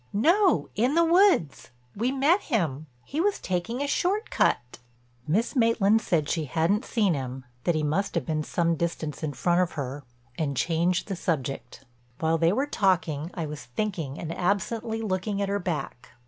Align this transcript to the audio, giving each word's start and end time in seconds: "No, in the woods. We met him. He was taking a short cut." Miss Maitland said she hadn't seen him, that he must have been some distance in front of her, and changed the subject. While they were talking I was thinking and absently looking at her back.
"No, 0.13 0.67
in 0.73 0.95
the 0.95 1.05
woods. 1.05 1.69
We 1.95 2.11
met 2.11 2.41
him. 2.41 2.87
He 3.05 3.21
was 3.21 3.37
taking 3.39 3.83
a 3.83 3.87
short 3.87 4.31
cut." 4.31 4.79
Miss 5.27 5.55
Maitland 5.55 6.01
said 6.01 6.27
she 6.27 6.45
hadn't 6.45 6.85
seen 6.85 7.13
him, 7.13 7.45
that 7.65 7.75
he 7.75 7.83
must 7.83 8.15
have 8.15 8.25
been 8.25 8.41
some 8.43 8.73
distance 8.75 9.21
in 9.21 9.33
front 9.33 9.61
of 9.61 9.73
her, 9.73 10.03
and 10.39 10.57
changed 10.57 11.07
the 11.07 11.15
subject. 11.15 11.85
While 12.17 12.39
they 12.39 12.51
were 12.51 12.65
talking 12.65 13.29
I 13.35 13.45
was 13.45 13.65
thinking 13.65 14.17
and 14.17 14.35
absently 14.35 15.03
looking 15.03 15.39
at 15.39 15.49
her 15.49 15.59
back. 15.59 16.09